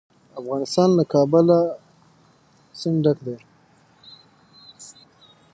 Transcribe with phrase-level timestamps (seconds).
[0.39, 1.47] افغانستان له د کابل
[2.79, 3.37] سیند ډک دی.